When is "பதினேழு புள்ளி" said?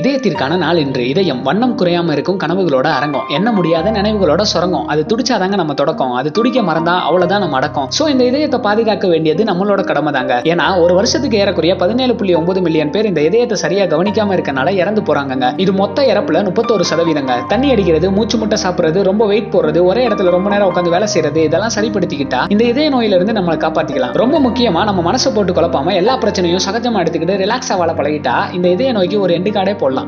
11.76-12.34